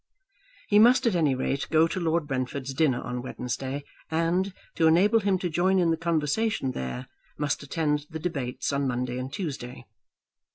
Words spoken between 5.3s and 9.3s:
to join in the conversation there, must attend the debates on Monday